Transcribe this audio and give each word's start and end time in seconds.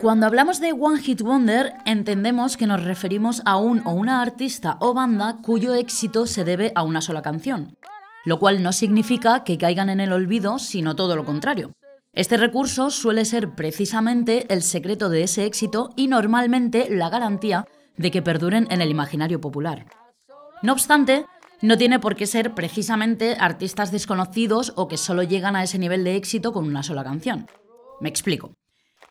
Cuando 0.00 0.26
hablamos 0.26 0.58
de 0.58 0.72
One 0.72 1.02
Hit 1.02 1.20
Wonder, 1.20 1.74
entendemos 1.84 2.56
que 2.56 2.66
nos 2.66 2.82
referimos 2.82 3.42
a 3.44 3.58
un 3.58 3.86
o 3.86 3.90
una 3.90 4.22
artista 4.22 4.78
o 4.80 4.94
banda 4.94 5.36
cuyo 5.42 5.74
éxito 5.74 6.26
se 6.26 6.44
debe 6.44 6.72
a 6.74 6.82
una 6.82 7.02
sola 7.02 7.20
canción, 7.20 7.76
lo 8.24 8.38
cual 8.38 8.62
no 8.62 8.72
significa 8.72 9.44
que 9.44 9.58
caigan 9.58 9.90
en 9.90 10.00
el 10.00 10.14
olvido, 10.14 10.58
sino 10.58 10.96
todo 10.96 11.14
lo 11.14 11.26
contrario. 11.26 11.72
Este 12.14 12.38
recurso 12.38 12.88
suele 12.88 13.26
ser 13.26 13.50
precisamente 13.54 14.46
el 14.48 14.62
secreto 14.62 15.10
de 15.10 15.24
ese 15.24 15.44
éxito 15.44 15.90
y 15.94 16.08
normalmente 16.08 16.88
la 16.88 17.10
garantía 17.10 17.66
de 17.98 18.10
que 18.10 18.22
perduren 18.22 18.66
en 18.70 18.80
el 18.80 18.90
imaginario 18.90 19.42
popular. 19.42 19.84
No 20.62 20.72
obstante, 20.72 21.26
no 21.62 21.76
tiene 21.76 21.98
por 21.98 22.16
qué 22.16 22.26
ser 22.26 22.54
precisamente 22.54 23.36
artistas 23.38 23.90
desconocidos 23.90 24.72
o 24.76 24.88
que 24.88 24.96
solo 24.96 25.22
llegan 25.22 25.56
a 25.56 25.62
ese 25.62 25.78
nivel 25.78 26.04
de 26.04 26.16
éxito 26.16 26.52
con 26.52 26.66
una 26.66 26.82
sola 26.82 27.04
canción. 27.04 27.46
Me 28.00 28.08
explico. 28.08 28.54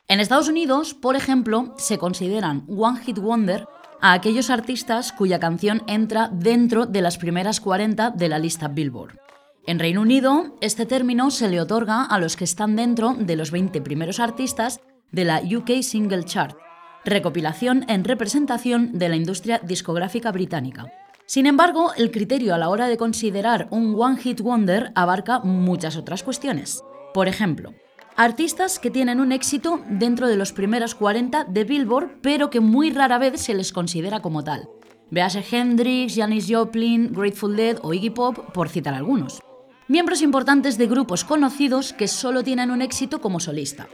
En 0.08 0.20
Estados 0.20 0.49
Unidos, 0.49 0.95
por 0.95 1.16
ejemplo, 1.16 1.75
se 1.77 1.99
consideran 1.99 2.66
One 2.67 2.99
Hit 3.02 3.20
Wonder 3.20 3.67
a 4.02 4.14
aquellos 4.14 4.50
artistas 4.50 5.11
cuya 5.11 5.39
canción 5.39 5.83
entra 5.88 6.30
dentro 6.31 6.86
de 6.86 7.02
las 7.02 7.17
primeras 7.17 7.61
40 7.61 8.11
de 8.11 8.30
la 8.30 8.39
lista 8.39 8.67
Billboard. 8.67 9.19
En 9.67 9.78
Reino 9.78 10.02
Unido, 10.02 10.58
este 10.61 10.88
término 10.88 11.30
se 11.30 11.50
le 11.50 11.61
otorga 11.61 12.03
a 12.03 12.17
los 12.17 12.36
que 12.36 12.45
están 12.45 12.75
dentro 12.75 13.13
de 13.13 13.36
los 13.36 13.52
20 13.52 13.81
primeros 13.81 14.19
artistas 14.19 14.80
de 15.11 15.25
la 15.25 15.41
UK 15.41 15.84
Single 15.84 16.23
Chart, 16.23 16.58
recopilación 17.06 17.86
en 17.88 18.03
representación 18.03 18.97
de 18.97 19.09
la 19.09 19.16
industria 19.16 19.59
discográfica 19.59 20.31
británica. 20.31 20.91
Sin 21.30 21.45
embargo, 21.45 21.91
el 21.95 22.09
criterio 22.09 22.55
a 22.55 22.58
la 22.58 22.69
hora 22.69 22.88
de 22.88 22.97
considerar 22.97 23.67
un 23.69 23.94
One 23.95 24.17
Hit 24.17 24.41
Wonder 24.41 24.91
abarca 24.95 25.38
muchas 25.41 25.95
otras 25.95 26.23
cuestiones. 26.23 26.83
Por 27.13 27.27
ejemplo, 27.27 27.75
artistas 28.16 28.80
que 28.80 28.89
tienen 28.89 29.19
un 29.19 29.31
éxito 29.31 29.80
dentro 29.91 30.27
de 30.27 30.38
los 30.38 30.53
primeros 30.53 30.95
40 30.95 31.44
de 31.44 31.63
Billboard, 31.66 32.19
pero 32.23 32.50
que 32.50 32.61
muy 32.61 32.89
rara 32.89 33.19
vez 33.19 33.39
se 33.41 33.53
les 33.53 33.72
considera 33.72 34.22
como 34.23 34.44
tal. 34.44 34.69
Véase 35.11 35.45
Hendrix, 35.52 36.16
Janis 36.16 36.47
Joplin, 36.50 37.13
Grateful 37.13 37.55
Dead 37.55 37.77
o 37.83 37.94
Iggy 37.94 38.09
Pop, 38.09 38.52
por 38.52 38.67
citar 38.67 38.95
algunos. 38.95 39.39
Miembros 39.88 40.23
importantes 40.23 40.80
de 40.80 40.88
grupos 40.88 41.25
conocidos 41.25 41.94
que 41.94 42.07
solo 42.07 42.44
tienen 42.44 42.72
un 42.72 42.81
éxito 42.81 43.22
como 43.22 43.39
solista. 43.39 43.88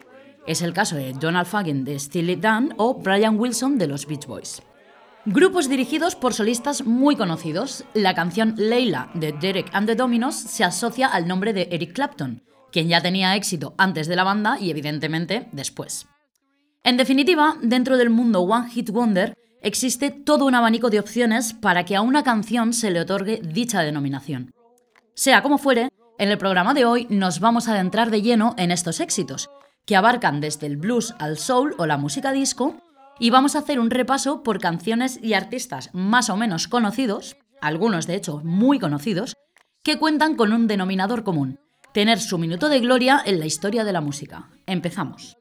Es 0.47 0.61
el 0.61 0.71
caso 0.71 0.95
de 0.95 1.11
Donald 1.11 1.47
Fagen 1.47 1.83
de 1.83 1.99
Steely 1.99 2.37
Dan 2.37 2.73
o 2.77 2.93
Brian 2.93 3.37
Wilson 3.37 3.77
de 3.77 3.87
los 3.87 4.05
Beach 4.05 4.25
Boys. 4.25 4.63
Grupos 5.27 5.67
dirigidos 5.67 6.15
por 6.15 6.35
solistas 6.35 6.85
muy 6.85 7.15
conocidos. 7.15 7.83
La 7.95 8.13
canción 8.13 8.53
Leila 8.57 9.09
de 9.15 9.31
Derek 9.31 9.71
and 9.73 9.87
the 9.87 9.95
Dominos 9.95 10.35
se 10.35 10.63
asocia 10.63 11.07
al 11.07 11.27
nombre 11.27 11.51
de 11.51 11.67
Eric 11.71 11.93
Clapton, 11.93 12.43
quien 12.71 12.89
ya 12.89 13.01
tenía 13.01 13.35
éxito 13.35 13.73
antes 13.79 14.07
de 14.07 14.15
la 14.15 14.23
banda 14.23 14.59
y 14.59 14.69
evidentemente 14.69 15.49
después. 15.51 16.05
En 16.83 16.95
definitiva, 16.95 17.57
dentro 17.63 17.97
del 17.97 18.11
mundo 18.11 18.41
One 18.41 18.69
Hit 18.69 18.91
Wonder 18.91 19.33
existe 19.63 20.11
todo 20.11 20.45
un 20.45 20.53
abanico 20.53 20.91
de 20.91 20.99
opciones 20.99 21.53
para 21.53 21.85
que 21.85 21.95
a 21.95 22.01
una 22.01 22.23
canción 22.23 22.71
se 22.71 22.91
le 22.91 22.99
otorgue 22.99 23.41
dicha 23.43 23.81
denominación. 23.81 24.51
Sea 25.15 25.41
como 25.41 25.57
fuere, 25.57 25.89
en 26.19 26.29
el 26.29 26.37
programa 26.37 26.75
de 26.75 26.85
hoy 26.85 27.07
nos 27.09 27.39
vamos 27.39 27.67
a 27.67 27.71
adentrar 27.71 28.11
de 28.11 28.21
lleno 28.21 28.53
en 28.59 28.69
estos 28.69 28.99
éxitos, 28.99 29.49
que 29.87 29.95
abarcan 29.95 30.39
desde 30.39 30.67
el 30.67 30.77
blues 30.77 31.15
al 31.17 31.39
soul 31.39 31.73
o 31.79 31.87
la 31.87 31.97
música 31.97 32.31
disco, 32.31 32.75
y 33.19 33.29
vamos 33.29 33.55
a 33.55 33.59
hacer 33.59 33.79
un 33.79 33.89
repaso 33.89 34.43
por 34.43 34.59
canciones 34.59 35.19
y 35.21 35.33
artistas 35.33 35.89
más 35.93 36.29
o 36.29 36.37
menos 36.37 36.67
conocidos, 36.67 37.37
algunos 37.61 38.07
de 38.07 38.15
hecho 38.15 38.41
muy 38.43 38.79
conocidos, 38.79 39.35
que 39.83 39.99
cuentan 39.99 40.35
con 40.35 40.51
un 40.51 40.67
denominador 40.67 41.23
común, 41.23 41.59
tener 41.93 42.19
su 42.19 42.37
minuto 42.37 42.69
de 42.69 42.79
gloria 42.79 43.21
en 43.25 43.39
la 43.39 43.45
historia 43.45 43.83
de 43.83 43.93
la 43.93 44.01
música. 44.01 44.49
Empezamos. 44.65 45.37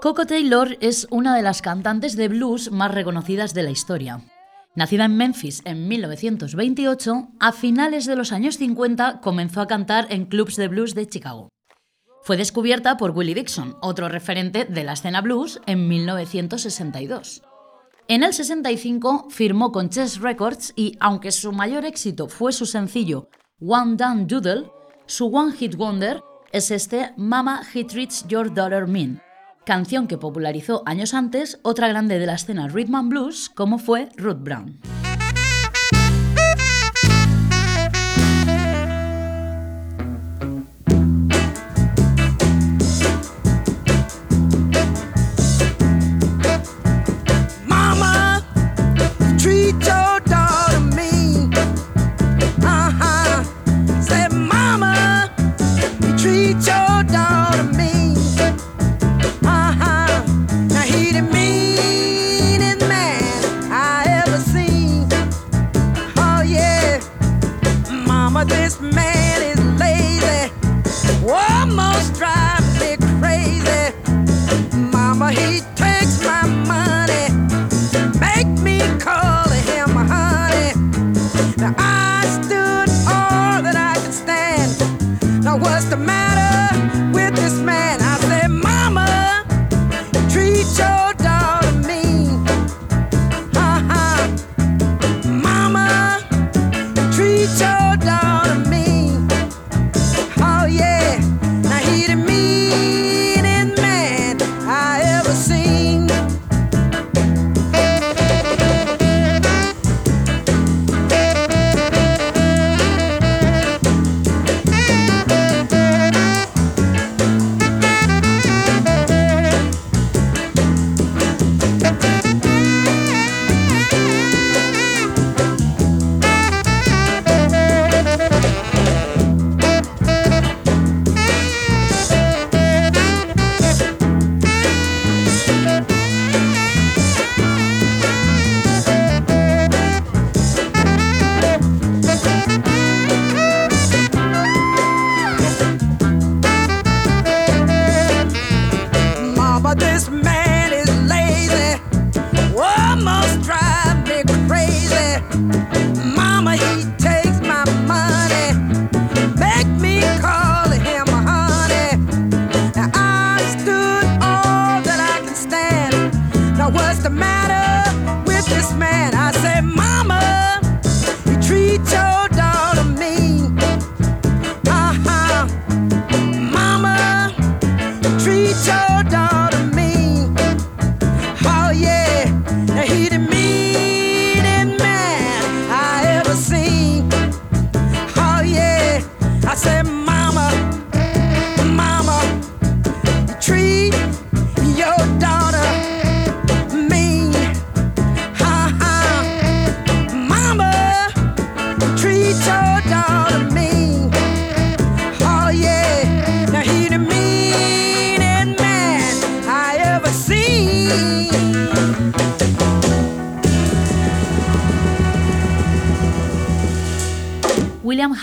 Coco 0.00 0.26
Taylor 0.26 0.76
es 0.80 1.06
una 1.10 1.34
de 1.34 1.42
las 1.42 1.62
cantantes 1.62 2.16
de 2.16 2.28
blues 2.28 2.70
más 2.70 2.94
reconocidas 2.94 3.52
de 3.52 3.62
la 3.62 3.70
historia. 3.70 4.20
Nacida 4.76 5.06
en 5.06 5.16
Memphis 5.16 5.62
en 5.64 5.88
1928, 5.88 7.28
a 7.40 7.52
finales 7.52 8.06
de 8.06 8.14
los 8.14 8.30
años 8.30 8.56
50 8.56 9.20
comenzó 9.20 9.60
a 9.60 9.66
cantar 9.66 10.06
en 10.10 10.26
clubs 10.26 10.54
de 10.54 10.68
blues 10.68 10.94
de 10.94 11.08
Chicago. 11.08 11.48
Fue 12.22 12.36
descubierta 12.36 12.96
por 12.96 13.10
Willie 13.10 13.34
Dixon, 13.34 13.76
otro 13.82 14.08
referente 14.08 14.66
de 14.66 14.84
la 14.84 14.92
escena 14.92 15.22
blues, 15.22 15.60
en 15.66 15.88
1962. 15.88 17.42
En 18.06 18.22
el 18.22 18.32
65 18.32 19.26
firmó 19.30 19.72
con 19.72 19.90
Chess 19.90 20.20
Records 20.20 20.72
y, 20.76 20.96
aunque 21.00 21.32
su 21.32 21.50
mayor 21.50 21.84
éxito 21.84 22.28
fue 22.28 22.52
su 22.52 22.64
sencillo 22.64 23.28
One 23.60 23.96
Down 23.96 24.28
Doodle, 24.28 24.70
su 25.06 25.26
One 25.26 25.52
Hit 25.52 25.74
Wonder 25.74 26.22
es 26.52 26.70
este 26.70 27.12
Mama 27.16 27.62
He 27.74 27.84
Treats 27.84 28.26
Your 28.28 28.52
Daughter 28.52 28.86
Mean, 28.86 29.20
canción 29.70 30.08
que 30.08 30.18
popularizó 30.18 30.82
años 30.84 31.14
antes 31.14 31.60
otra 31.62 31.86
grande 31.86 32.18
de 32.18 32.26
la 32.26 32.34
escena 32.34 32.66
rhythm 32.66 32.96
and 32.96 33.08
blues 33.08 33.48
como 33.54 33.78
fue 33.78 34.08
Ruth 34.16 34.40
Brown. 34.40 34.80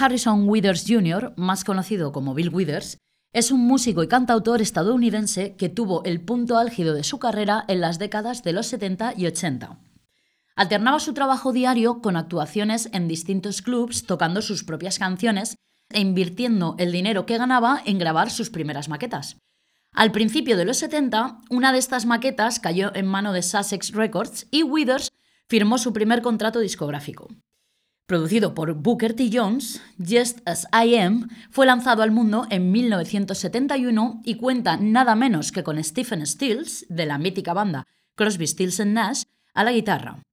Harrison 0.07 0.47
Withers 0.47 0.85
Jr., 0.87 1.33
más 1.35 1.65
conocido 1.65 2.13
como 2.13 2.33
Bill 2.33 2.47
Withers, 2.47 2.97
es 3.33 3.51
un 3.51 3.67
músico 3.67 4.03
y 4.03 4.07
cantautor 4.07 4.61
estadounidense 4.61 5.57
que 5.57 5.67
tuvo 5.67 6.01
el 6.05 6.21
punto 6.21 6.57
álgido 6.57 6.93
de 6.93 7.03
su 7.03 7.19
carrera 7.19 7.65
en 7.67 7.81
las 7.81 7.99
décadas 7.99 8.41
de 8.41 8.53
los 8.53 8.67
70 8.67 9.15
y 9.17 9.25
80. 9.25 9.77
Alternaba 10.55 11.01
su 11.01 11.13
trabajo 11.13 11.51
diario 11.51 12.01
con 12.01 12.15
actuaciones 12.15 12.87
en 12.93 13.09
distintos 13.09 13.61
clubs 13.61 14.05
tocando 14.05 14.41
sus 14.41 14.63
propias 14.63 14.97
canciones 14.97 15.57
e 15.89 15.99
invirtiendo 15.99 16.77
el 16.79 16.93
dinero 16.93 17.25
que 17.25 17.37
ganaba 17.37 17.81
en 17.85 17.99
grabar 17.99 18.29
sus 18.29 18.49
primeras 18.49 18.87
maquetas. 18.87 19.35
Al 19.91 20.13
principio 20.13 20.55
de 20.55 20.63
los 20.63 20.77
70, 20.77 21.41
una 21.49 21.73
de 21.73 21.79
estas 21.79 22.05
maquetas 22.05 22.61
cayó 22.61 22.95
en 22.95 23.07
mano 23.07 23.33
de 23.33 23.41
Sussex 23.41 23.91
Records 23.91 24.47
y 24.51 24.63
Withers 24.63 25.11
firmó 25.49 25.77
su 25.77 25.91
primer 25.91 26.21
contrato 26.21 26.61
discográfico. 26.61 27.27
Producido 28.07 28.53
por 28.53 28.73
Booker 28.73 29.13
T. 29.13 29.29
Jones, 29.33 29.81
Just 29.99 30.39
As 30.45 30.65
I 30.71 30.95
Am 30.95 31.27
fue 31.51 31.65
lanzado 31.65 32.03
al 32.03 32.11
mundo 32.11 32.47
en 32.49 32.71
1971 32.71 34.21
y 34.23 34.35
cuenta 34.35 34.77
nada 34.77 35.13
menos 35.13 35.51
que 35.51 35.61
con 35.61 35.83
Stephen 35.83 36.25
Stills, 36.25 36.85
de 36.87 37.05
la 37.05 37.17
mítica 37.17 37.51
banda 37.51 37.85
Crosby, 38.15 38.47
Stills 38.47 38.79
Nash, 38.85 39.23
a 39.53 39.65
la 39.65 39.73
guitarra. 39.73 40.23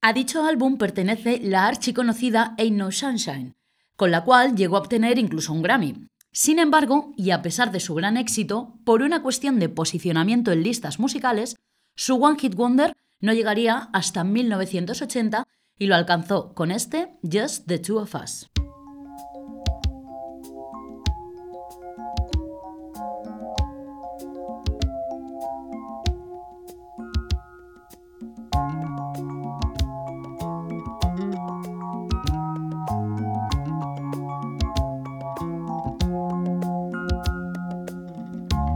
A 0.00 0.14
dicho 0.14 0.42
álbum 0.42 0.78
pertenece 0.78 1.38
la 1.42 1.66
archiconocida 1.66 2.54
Ain't 2.56 2.78
No 2.78 2.90
Sunshine, 2.90 3.56
con 3.94 4.10
la 4.10 4.24
cual 4.24 4.56
llegó 4.56 4.78
a 4.78 4.80
obtener 4.80 5.18
incluso 5.18 5.52
un 5.52 5.60
Grammy. 5.60 6.08
Sin 6.32 6.58
embargo, 6.58 7.12
y 7.18 7.32
a 7.32 7.42
pesar 7.42 7.72
de 7.72 7.80
su 7.80 7.94
gran 7.94 8.16
éxito, 8.16 8.78
por 8.84 9.02
una 9.02 9.20
cuestión 9.20 9.58
de 9.58 9.68
posicionamiento 9.68 10.50
en 10.50 10.62
listas 10.62 10.98
musicales, 10.98 11.56
su 11.94 12.14
One 12.14 12.38
Hit 12.38 12.54
Wonder 12.54 12.96
no 13.20 13.34
llegaría 13.34 13.90
hasta 13.92 14.24
1980 14.24 15.46
y 15.78 15.86
lo 15.86 15.94
alcanzó 15.94 16.52
con 16.54 16.70
este 16.70 17.14
Just 17.22 17.66
the 17.66 17.78
Two 17.78 17.98
of 17.98 18.14
Us. 18.14 18.48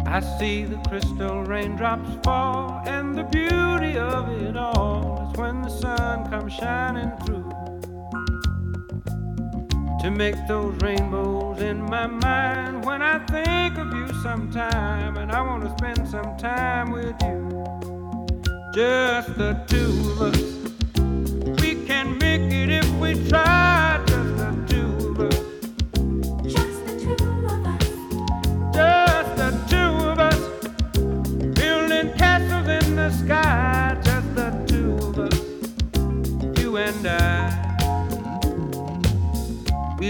I 0.04 0.20
see 0.38 0.64
the 0.64 0.76
crystal 0.88 1.42
raindrops 1.42 2.08
fall, 2.22 2.82
and 2.86 3.14
the 3.14 3.24
beauty 3.24 3.96
of 3.96 4.28
it 4.42 4.56
all 4.58 5.11
when 5.52 5.62
the 5.62 5.68
sun 5.68 6.30
comes 6.30 6.52
shining 6.54 7.10
through. 7.24 7.50
To 10.00 10.10
make 10.10 10.34
those 10.48 10.74
rainbows 10.82 11.60
in 11.60 11.82
my 11.82 12.06
mind 12.06 12.84
when 12.84 13.02
I 13.02 13.18
think 13.26 13.76
of 13.76 13.92
you 13.94 14.08
sometime, 14.22 15.16
and 15.18 15.30
I 15.30 15.42
want 15.42 15.62
to 15.64 15.70
spend 15.76 16.08
some 16.08 16.36
time 16.38 16.90
with 16.90 17.16
you. 17.22 17.64
Just 18.74 19.36
the 19.36 19.52
two 19.68 19.92
of 20.12 20.22
us. 20.22 20.40
We 21.60 21.86
can 21.86 22.16
make 22.18 22.50
it 22.50 22.70
if 22.70 22.90
we 22.94 23.28
try. 23.28 23.51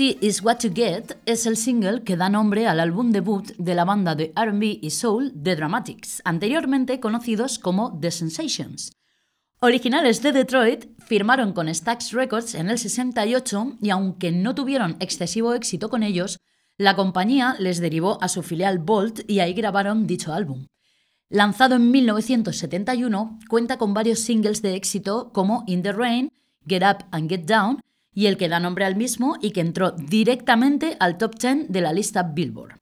Is 0.00 0.42
What 0.42 0.60
You 0.62 0.70
Get 0.74 1.18
es 1.26 1.44
el 1.44 1.58
single 1.58 2.02
que 2.04 2.16
da 2.16 2.30
nombre 2.30 2.66
al 2.66 2.80
álbum 2.80 3.12
debut 3.12 3.52
de 3.58 3.74
la 3.74 3.84
banda 3.84 4.14
de 4.14 4.32
RB 4.34 4.78
y 4.80 4.90
Soul 4.90 5.34
The 5.42 5.56
Dramatics, 5.56 6.22
anteriormente 6.24 7.00
conocidos 7.00 7.58
como 7.58 7.98
The 8.00 8.10
Sensations. 8.10 8.92
Originales 9.60 10.22
de 10.22 10.32
Detroit, 10.32 10.86
firmaron 11.04 11.52
con 11.52 11.72
Stax 11.72 12.12
Records 12.12 12.54
en 12.54 12.70
el 12.70 12.78
68 12.78 13.76
y 13.82 13.90
aunque 13.90 14.32
no 14.32 14.54
tuvieron 14.54 14.96
excesivo 15.00 15.52
éxito 15.52 15.90
con 15.90 16.02
ellos, 16.02 16.38
la 16.78 16.96
compañía 16.96 17.56
les 17.58 17.78
derivó 17.78 18.22
a 18.22 18.28
su 18.28 18.42
filial 18.42 18.78
Bolt 18.78 19.28
y 19.28 19.40
ahí 19.40 19.52
grabaron 19.52 20.06
dicho 20.06 20.32
álbum. 20.32 20.66
Lanzado 21.28 21.76
en 21.76 21.90
1971, 21.90 23.38
cuenta 23.50 23.76
con 23.76 23.92
varios 23.92 24.20
singles 24.20 24.62
de 24.62 24.76
éxito 24.76 25.30
como 25.34 25.62
In 25.66 25.82
the 25.82 25.92
Rain, 25.92 26.32
Get 26.66 26.82
Up 26.82 27.04
and 27.10 27.28
Get 27.28 27.44
Down 27.44 27.82
y 28.20 28.26
el 28.26 28.36
que 28.36 28.50
da 28.50 28.60
nombre 28.60 28.84
al 28.84 28.96
mismo 28.96 29.36
y 29.40 29.52
que 29.52 29.62
entró 29.62 29.92
directamente 29.92 30.94
al 31.00 31.16
top 31.16 31.36
10 31.38 31.70
de 31.70 31.80
la 31.80 31.90
lista 31.94 32.22
Billboard. 32.22 32.80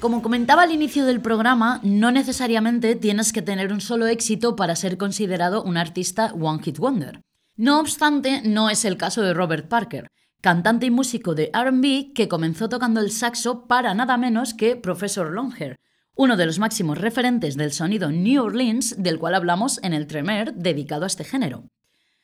Como 0.00 0.22
comentaba 0.22 0.62
al 0.62 0.72
inicio 0.72 1.04
del 1.04 1.20
programa, 1.20 1.78
no 1.82 2.10
necesariamente 2.10 2.96
tienes 2.96 3.34
que 3.34 3.42
tener 3.42 3.70
un 3.70 3.82
solo 3.82 4.06
éxito 4.06 4.56
para 4.56 4.74
ser 4.74 4.96
considerado 4.96 5.62
un 5.62 5.76
artista 5.76 6.32
One 6.32 6.62
Hit 6.62 6.78
Wonder. 6.78 7.20
No 7.56 7.78
obstante, 7.78 8.40
no 8.42 8.70
es 8.70 8.86
el 8.86 8.96
caso 8.96 9.20
de 9.20 9.34
Robert 9.34 9.68
Parker, 9.68 10.08
cantante 10.40 10.86
y 10.86 10.90
músico 10.90 11.34
de 11.34 11.52
RB 11.52 12.14
que 12.14 12.28
comenzó 12.28 12.70
tocando 12.70 13.00
el 13.00 13.10
saxo 13.10 13.66
para 13.66 13.92
nada 13.92 14.16
menos 14.16 14.54
que 14.54 14.74
Professor 14.74 15.30
Longhair, 15.30 15.76
uno 16.14 16.38
de 16.38 16.46
los 16.46 16.58
máximos 16.58 16.96
referentes 16.96 17.58
del 17.58 17.70
sonido 17.70 18.10
New 18.10 18.42
Orleans, 18.42 18.94
del 18.96 19.18
cual 19.18 19.34
hablamos 19.34 19.80
en 19.82 19.92
el 19.92 20.06
Tremer 20.06 20.54
dedicado 20.54 21.04
a 21.04 21.08
este 21.08 21.24
género. 21.24 21.64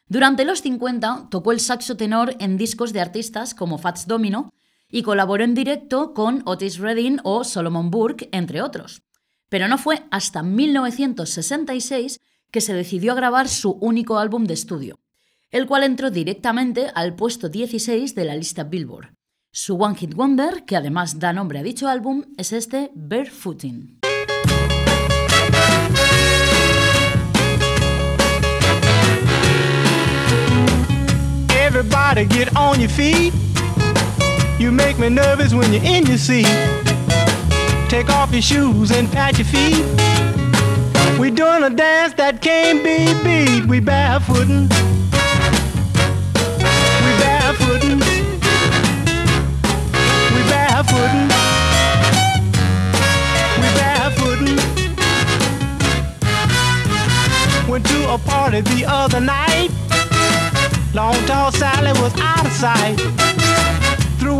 Durante 0.09 0.47
los 0.47 0.63
50 0.63 1.29
tocó 1.31 1.53
el 1.53 1.61
saxo 1.61 1.95
tenor 1.99 2.37
en 2.39 2.57
discos 2.57 2.95
de 2.95 3.03
artistas 3.03 3.55
como 3.55 3.77
Fats 3.77 4.07
Domino, 4.07 4.51
y 4.89 5.03
colaboró 5.03 5.45
en 5.45 5.55
directo 5.55 6.15
con 6.15 6.43
Otis 6.45 6.79
Redding 6.79 7.21
o 7.25 7.45
Solomon 7.45 7.91
Burke, 7.91 8.29
entre 8.33 8.63
otros. 8.63 9.03
Pero 9.49 9.69
no 9.69 9.79
fue 9.79 10.05
hasta 10.11 10.43
1966 10.43 12.21
que 12.51 12.61
se 12.61 12.75
decidió 12.75 13.13
a 13.13 13.17
grabar 13.17 13.49
su 13.49 13.73
único 13.73 14.19
álbum 14.19 14.45
de 14.45 14.55
estudio, 14.55 14.99
el 15.51 15.67
cual 15.67 15.83
entró 15.83 16.11
directamente 16.11 16.91
al 16.95 17.15
puesto 17.15 17.49
16 17.49 18.15
de 18.15 18.25
la 18.25 18.37
lista 18.37 18.65
Billboard. 18.65 19.15
Su 19.53 19.77
One 19.77 19.97
Hit 19.97 20.15
Wonder, 20.15 20.65
que 20.65 20.77
además 20.77 21.19
da 21.19 21.33
nombre 21.33 21.59
a 21.59 21.63
dicho 21.63 21.89
álbum, 21.89 22.25
es 22.37 22.53
este 22.53 22.91
Barefooting. 22.95 24.01
You 34.59 34.73
make 34.73 34.99
me 34.99 35.11
nervous 35.11 35.53
when 35.53 35.71
you're 35.71 35.85
in 35.85 36.07
your 36.07 36.17
seat. 36.17 36.47
Take 37.91 38.09
off 38.09 38.33
your 38.33 38.41
shoes 38.41 38.91
and 38.91 39.07
pat 39.13 39.37
your 39.37 39.47
feet. 39.47 39.85
We're 41.21 41.31
doing 41.31 41.63
a 41.63 41.71
dance 41.71 42.15
that 42.15 42.41
can't 42.41 42.83
be 42.83 43.13
beat. 43.23 43.67
We 43.69 43.81
barefootin'. 43.81 44.69
We 47.05 47.13
barefootin'. 47.21 48.01
We 50.35 50.41
barefootin'. 50.51 51.29
We 53.61 53.69
barefootin'. 53.79 54.57
Went 57.69 57.85
to 57.87 58.11
a 58.11 58.19
party 58.19 58.63
the 58.63 58.87
other 58.89 59.21
night. 59.21 59.69
Long 60.95 61.15
tall 61.27 61.53
Sally 61.53 61.93
was 62.01 62.15
out 62.19 62.47
of 62.47 62.53
sight. 62.53 63.46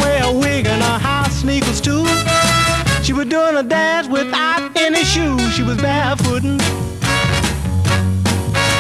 Away 0.07 0.21
a 0.23 0.33
wig 0.33 0.67
and 0.67 0.83
her 0.83 0.99
house 0.99 1.41
sneakers 1.41 1.81
too. 1.81 2.07
She 3.03 3.13
was 3.13 3.27
doing 3.27 3.57
a 3.57 3.63
dance 3.65 4.07
without 4.07 4.71
any 4.77 5.03
shoes. 5.03 5.53
She 5.53 5.65
was 5.65 5.77
barefooting. 5.79 6.61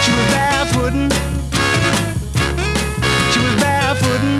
She 0.04 0.12
was 0.16 0.26
barefooting. 0.34 1.10
She 3.32 3.40
was 3.40 3.54
barefooting. 3.64 4.38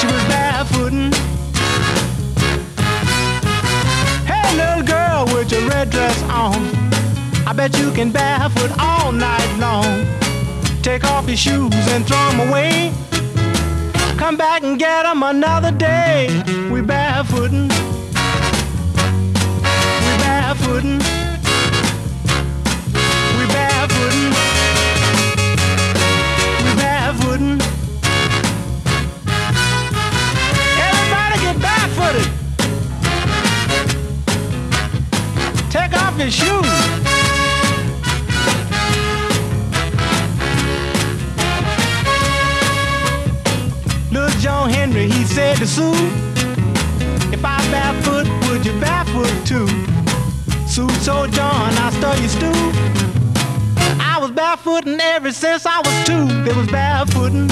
She 0.00 0.06
was 0.06 0.22
barefooting. 0.32 1.12
Hey, 4.24 4.56
little 4.56 4.84
girl 4.86 5.26
with 5.26 5.52
your 5.52 5.68
red 5.68 5.90
dress 5.90 6.22
on. 6.22 6.62
I 7.46 7.52
bet 7.54 7.78
you 7.78 7.92
can 7.92 8.10
barefoot 8.10 8.70
all 8.78 9.12
night 9.12 9.50
long. 9.58 10.06
Take 10.82 11.04
off 11.04 11.28
your 11.28 11.36
shoes 11.36 11.86
and 11.88 12.06
throw 12.06 12.30
them 12.30 12.48
away. 12.48 12.94
Come 14.16 14.36
back 14.36 14.62
and 14.62 14.78
get 14.78 15.02
them 15.02 15.22
another 15.22 15.70
day. 15.72 16.28
We 16.70 16.80
barefootin'. 16.80 17.68
We 20.04 20.12
barefootin'. 20.22 20.98
We 23.38 23.44
barefootin'. 23.54 24.30
We 26.64 26.70
barefootin'. 26.80 27.60
Everybody 30.88 31.36
get 31.44 31.56
barefooted. 31.60 32.28
Take 35.70 35.92
off 36.00 36.18
your 36.18 36.30
shoes. 36.30 36.93
Said 45.34 45.56
to 45.56 45.66
Sue, 45.66 45.92
If 47.32 47.44
I 47.44 47.58
barefoot, 47.72 48.28
would 48.46 48.64
you 48.64 48.72
barefoot 48.78 49.34
too? 49.44 49.66
Sue 50.68 50.86
told 51.04 51.32
John, 51.32 51.74
I 51.74 51.90
stir 51.90 52.14
your 52.20 52.28
stew. 52.28 52.52
I 53.98 54.18
was 54.20 54.30
barefooting 54.30 55.00
ever 55.00 55.32
since 55.32 55.66
I 55.66 55.78
was 55.78 56.06
two. 56.06 56.28
There 56.44 56.54
was 56.54 56.68
barefooting. 56.68 57.48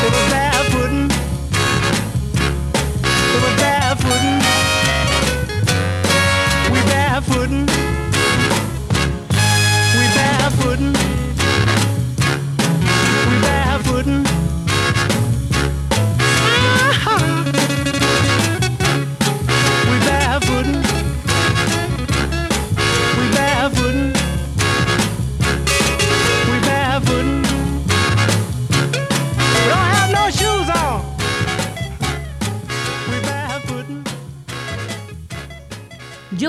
There 0.00 0.10
was 0.14 0.26
barefooting. 0.34 1.08
There 3.30 3.42
was 3.44 3.54
barefooting. 3.64 4.40
We 6.72 6.78
barefooting. 6.92 7.93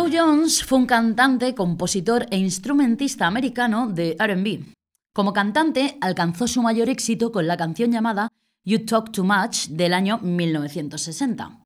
Joe 0.05 0.19
Jones 0.19 0.63
fue 0.63 0.77
un 0.77 0.85
cantante, 0.85 1.55
compositor 1.55 2.27
e 2.29 2.37
instrumentista 2.37 3.25
americano 3.25 3.87
de 3.87 4.15
RB. 4.19 4.71
Como 5.11 5.33
cantante, 5.33 5.97
alcanzó 5.99 6.47
su 6.47 6.61
mayor 6.61 6.89
éxito 6.89 7.31
con 7.31 7.47
la 7.47 7.57
canción 7.57 7.91
llamada 7.91 8.31
You 8.63 8.85
Talk 8.85 9.11
Too 9.11 9.23
Much 9.23 9.69
del 9.69 9.95
año 9.95 10.19
1960. 10.19 11.63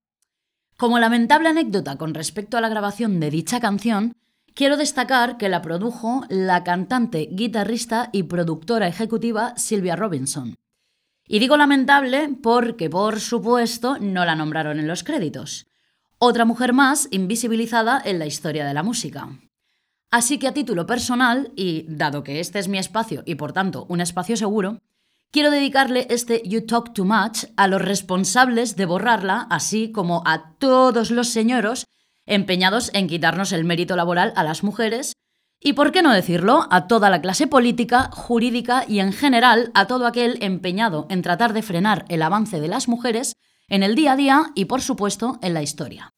Como 0.78 1.00
lamentable 1.00 1.50
anécdota 1.50 1.98
con 1.98 2.14
respecto 2.14 2.56
a 2.56 2.62
la 2.62 2.70
grabación 2.70 3.20
de 3.20 3.30
dicha 3.30 3.60
canción, 3.60 4.14
quiero 4.54 4.78
destacar 4.78 5.36
que 5.36 5.50
la 5.50 5.62
produjo 5.62 6.24
la 6.30 6.64
cantante, 6.64 7.28
guitarrista 7.30 8.10
y 8.14 8.24
productora 8.24 8.88
ejecutiva 8.88 9.54
Sylvia 9.58 9.98
Robinson. 9.98 10.56
Y 11.28 11.40
digo 11.40 11.58
lamentable 11.58 12.30
porque, 12.42 12.90
por 12.90 13.20
supuesto, 13.20 13.98
no 14.00 14.24
la 14.24 14.36
nombraron 14.36 14.80
en 14.80 14.88
los 14.88 15.04
créditos. 15.04 15.69
Otra 16.22 16.44
mujer 16.44 16.74
más 16.74 17.08
invisibilizada 17.12 18.02
en 18.04 18.20
la 18.20 18.26
historia 18.26 18.68
de 18.68 18.74
la 18.74 18.84
música. 18.84 19.30
Así 20.12 20.38
que 20.38 20.50
a 20.50 20.54
título 20.54 20.86
personal, 20.86 21.54
y 21.56 21.86
dado 21.88 22.24
que 22.24 22.42
este 22.42 22.60
es 22.60 22.68
mi 22.68 22.78
espacio 22.78 23.24
y 23.26 23.36
por 23.36 23.54
tanto 23.54 23.86
un 23.88 24.02
espacio 24.02 24.36
seguro, 24.36 24.80
quiero 25.32 25.50
dedicarle 25.50 26.08
este 26.10 26.42
You 26.44 26.66
Talk 26.66 26.94
Too 26.94 27.06
Much 27.06 27.46
a 27.56 27.70
los 27.70 27.82
responsables 27.82 28.76
de 28.76 28.86
borrarla, 28.86 29.48
así 29.50 29.94
como 29.94 30.22
a 30.26 30.56
todos 30.58 31.10
los 31.10 31.30
señoros 31.30 31.86
empeñados 32.26 32.92
en 32.94 33.08
quitarnos 33.08 33.54
el 33.54 33.64
mérito 33.64 33.96
laboral 33.96 34.34
a 34.36 34.44
las 34.44 34.62
mujeres, 34.62 35.14
y 35.62 35.72
por 35.72 35.94
qué 35.94 36.02
no 36.02 36.12
decirlo, 36.12 36.68
a 36.70 36.88
toda 36.88 37.10
la 37.10 37.22
clase 37.22 37.48
política, 37.48 38.10
jurídica 38.12 38.84
y 38.86 39.00
en 39.00 39.14
general 39.14 39.72
a 39.74 39.88
todo 39.88 40.06
aquel 40.06 40.38
empeñado 40.42 41.08
en 41.10 41.22
tratar 41.22 41.54
de 41.54 41.62
frenar 41.62 42.04
el 42.10 42.22
avance 42.24 42.60
de 42.60 42.68
las 42.68 42.90
mujeres 42.90 43.38
en 43.70 43.84
el 43.84 43.96
día 43.96 44.14
a 44.14 44.16
día 44.16 44.52
y 44.56 44.66
por 44.66 44.82
supuesto 44.82 45.40
en 45.42 45.54
la 45.54 45.62
historia. 45.62 46.14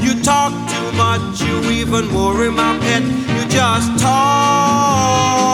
You 0.00 0.14
talk 0.22 0.52
too 0.68 0.92
much, 0.92 1.40
you 1.40 1.70
even 1.70 2.12
worry 2.12 2.50
my 2.50 2.78
pet. 2.80 3.02
You 3.02 3.48
just 3.48 3.98
talk, 3.98 5.51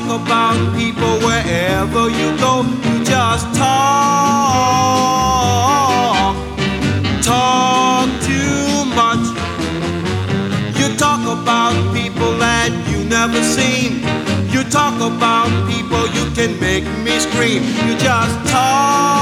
talk 0.00 0.20
about 0.22 0.76
people 0.76 1.18
wherever 1.26 2.08
you 2.08 2.36
go. 2.38 2.62
You 2.62 3.04
just 3.04 3.46
talk, 3.54 3.66
talk 7.22 8.08
too 8.22 8.84
much. 8.96 9.26
You 10.78 10.96
talk 10.96 11.20
about 11.20 11.74
people 11.94 12.32
that 12.38 12.70
you 12.90 13.04
never 13.04 13.42
seen. 13.42 14.00
You 14.50 14.64
talk 14.70 14.96
about 15.00 15.50
people 15.68 16.06
you 16.16 16.30
can 16.34 16.58
make 16.60 16.84
me 17.04 17.18
scream. 17.20 17.62
You 17.86 17.96
just 17.98 18.34
talk, 18.50 19.19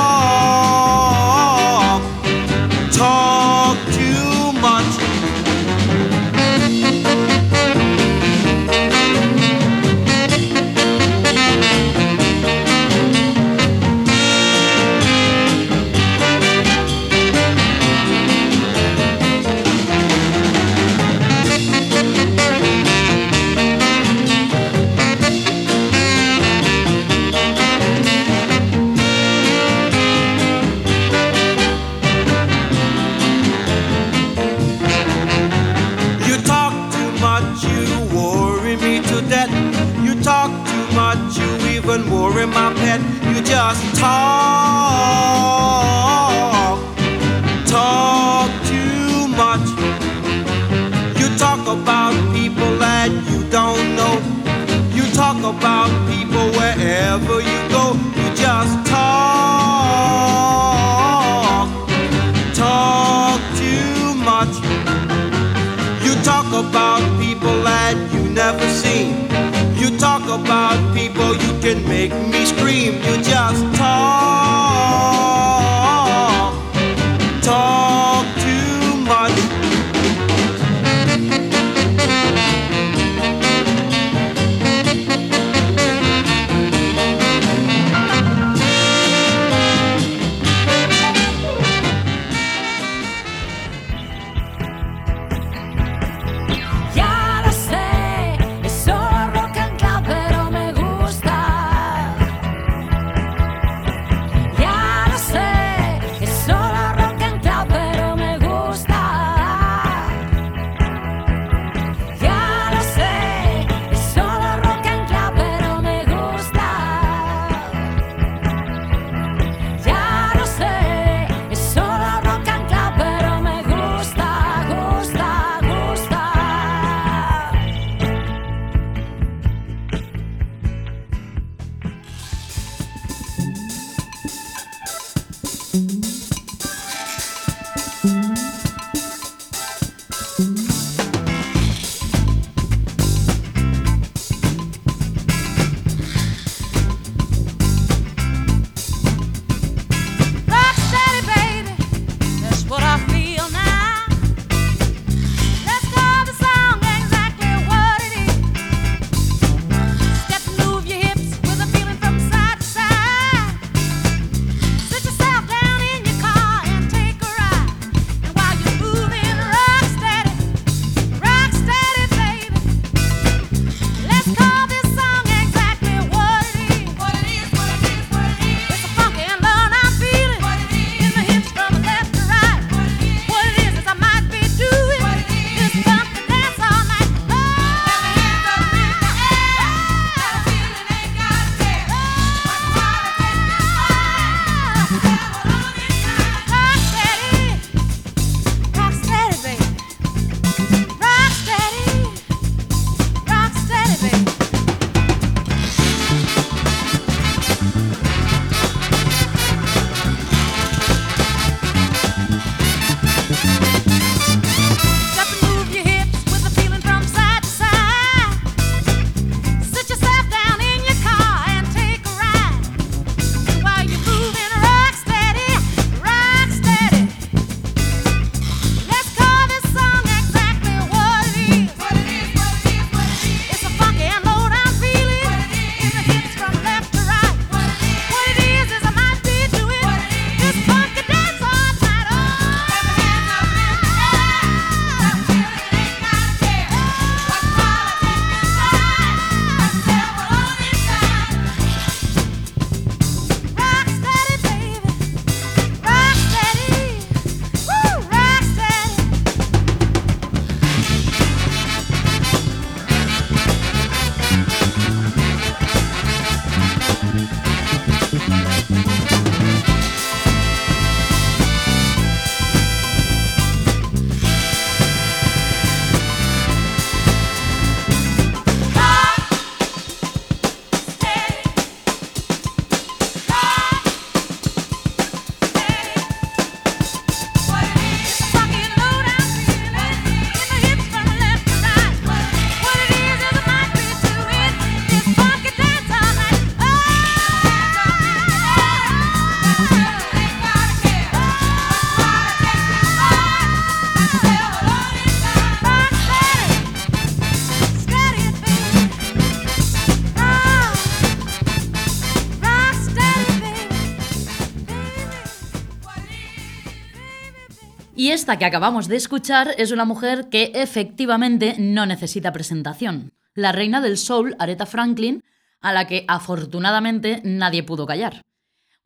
Y 317.98 318.12
esta 318.12 318.38
que 318.38 318.44
acabamos 318.44 318.86
de 318.86 318.94
escuchar 318.94 319.56
es 319.58 319.72
una 319.72 319.84
mujer 319.84 320.28
que 320.28 320.52
efectivamente 320.54 321.56
no 321.58 321.84
necesita 321.84 322.32
presentación. 322.32 323.12
La 323.34 323.50
reina 323.50 323.80
del 323.80 323.98
soul, 323.98 324.36
Aretha 324.38 324.66
Franklin, 324.66 325.24
a 325.60 325.72
la 325.72 325.88
que 325.88 326.04
afortunadamente 326.06 327.20
nadie 327.24 327.64
pudo 327.64 327.88
callar. 327.88 328.22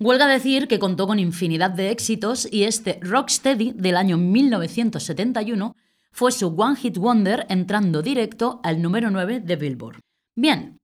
Huelga 0.01 0.27
decir 0.27 0.67
que 0.67 0.79
contó 0.79 1.07
con 1.07 1.19
infinidad 1.19 1.73
de 1.73 1.91
éxitos 1.91 2.49
y 2.51 2.65
este 2.65 3.01
Rocksteady 3.03 3.73
del 3.73 3.99
año 3.99 4.17
1971 4.17 5.77
fue 6.11 6.33
su 6.33 6.47
One 6.49 6.77
Hit 6.77 6.97
Wonder 6.97 7.45
entrando 7.51 8.01
directo 8.01 8.63
al 8.65 8.81
número 8.81 9.11
9 9.11 9.41
de 9.41 9.57
Billboard. 9.57 10.01
Bien, 10.35 10.81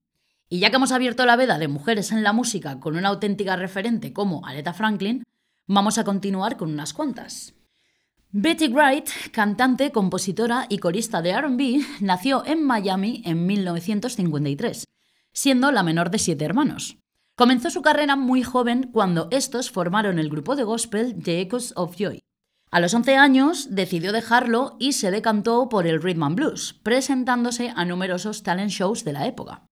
y 0.50 0.58
ya 0.58 0.68
que 0.68 0.76
hemos 0.76 0.92
abierto 0.92 1.24
la 1.24 1.36
veda 1.36 1.58
de 1.58 1.68
mujeres 1.68 2.12
en 2.12 2.22
la 2.22 2.34
música 2.34 2.78
con 2.78 2.94
una 2.98 3.08
auténtica 3.08 3.56
referente 3.56 4.12
como 4.12 4.46
Aretha 4.46 4.74
Franklin, 4.74 5.24
vamos 5.66 5.96
a 5.96 6.04
continuar 6.04 6.58
con 6.58 6.70
unas 6.70 6.92
cuantas. 6.92 7.54
Betty 8.30 8.68
Wright, 8.68 9.08
cantante, 9.32 9.90
compositora 9.90 10.66
y 10.68 10.76
corista 10.80 11.22
de 11.22 11.40
RB, 11.40 11.80
nació 12.02 12.44
en 12.44 12.62
Miami 12.62 13.22
en 13.24 13.46
1953, 13.46 14.84
siendo 15.32 15.72
la 15.72 15.82
menor 15.82 16.10
de 16.10 16.18
siete 16.18 16.44
hermanos. 16.44 16.98
Comenzó 17.36 17.70
su 17.70 17.80
carrera 17.80 18.16
muy 18.16 18.42
joven 18.42 18.90
cuando 18.92 19.28
estos 19.30 19.70
formaron 19.70 20.18
el 20.18 20.28
grupo 20.28 20.56
de 20.56 20.64
gospel 20.64 21.16
The 21.22 21.40
Echoes 21.40 21.72
of 21.74 21.96
Joy. 21.96 22.20
A 22.70 22.80
los 22.80 22.92
11 22.92 23.16
años 23.16 23.68
decidió 23.70 24.12
dejarlo 24.12 24.76
y 24.78 24.92
se 24.92 25.10
decantó 25.10 25.70
por 25.70 25.86
el 25.86 26.02
rhythm 26.02 26.24
and 26.24 26.36
blues, 26.36 26.78
presentándose 26.82 27.72
a 27.74 27.86
numerosos 27.86 28.42
talent 28.42 28.70
shows 28.70 29.04
de 29.04 29.14
la 29.14 29.26
época. 29.26 29.64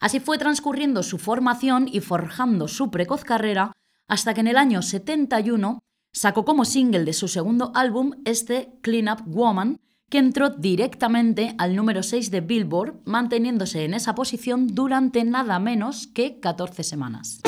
Así 0.00 0.20
fue 0.20 0.38
transcurriendo 0.38 1.02
su 1.02 1.18
formación 1.18 1.86
y 1.92 2.00
forjando 2.00 2.66
su 2.66 2.90
precoz 2.90 3.24
carrera 3.24 3.72
hasta 4.08 4.32
que 4.32 4.40
en 4.40 4.48
el 4.48 4.56
año 4.56 4.80
71 4.80 5.80
sacó 6.14 6.44
como 6.44 6.64
single 6.64 7.04
de 7.04 7.12
su 7.12 7.28
segundo 7.28 7.72
álbum 7.74 8.12
este 8.24 8.78
Clean 8.80 9.08
Up 9.08 9.24
Woman, 9.26 9.80
que 10.08 10.18
entró 10.18 10.50
directamente 10.50 11.54
al 11.58 11.74
número 11.74 12.02
6 12.02 12.30
de 12.30 12.40
Billboard, 12.40 13.00
manteniéndose 13.04 13.84
en 13.84 13.94
esa 13.94 14.14
posición 14.14 14.68
durante 14.68 15.24
nada 15.24 15.58
menos 15.58 16.06
que 16.06 16.38
14 16.38 16.84
semanas. 16.84 17.40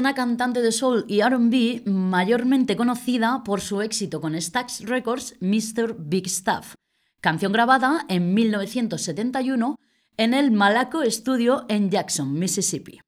Una 0.00 0.14
cantante 0.14 0.62
de 0.62 0.72
soul 0.72 1.04
y 1.08 1.20
RB 1.20 1.86
mayormente 1.86 2.74
conocida 2.74 3.42
por 3.44 3.60
su 3.60 3.82
éxito 3.82 4.20
con 4.22 4.40
Stax 4.40 4.86
Records 4.86 5.36
Mr. 5.40 5.94
Big 5.98 6.26
Stuff, 6.28 6.74
canción 7.20 7.52
grabada 7.52 8.06
en 8.08 8.32
1971 8.32 9.76
en 10.16 10.32
el 10.32 10.52
Malaco 10.52 11.02
Studio 11.04 11.66
en 11.68 11.90
Jackson, 11.90 12.32
Mississippi. 12.32 13.00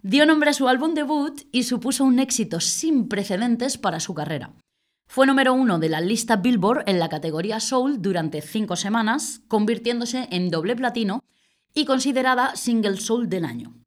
Dio 0.00 0.24
nombre 0.24 0.50
a 0.50 0.52
su 0.52 0.68
álbum 0.68 0.94
debut 0.94 1.42
y 1.50 1.64
supuso 1.64 2.04
un 2.04 2.20
éxito 2.20 2.60
sin 2.60 3.08
precedentes 3.08 3.76
para 3.76 3.98
su 3.98 4.14
carrera. 4.14 4.54
Fue 5.08 5.26
número 5.26 5.52
uno 5.54 5.80
de 5.80 5.88
la 5.88 6.00
lista 6.00 6.36
Billboard 6.36 6.84
en 6.86 7.00
la 7.00 7.08
categoría 7.08 7.58
Soul 7.58 8.00
durante 8.00 8.42
cinco 8.42 8.76
semanas, 8.76 9.42
convirtiéndose 9.48 10.28
en 10.30 10.50
doble 10.50 10.76
platino 10.76 11.24
y 11.74 11.84
considerada 11.84 12.54
single 12.54 12.98
soul 12.98 13.28
del 13.28 13.44
año. 13.44 13.81